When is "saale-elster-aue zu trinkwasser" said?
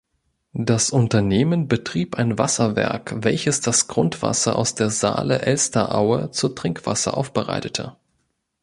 4.89-7.15